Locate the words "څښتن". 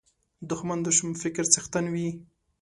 1.53-1.85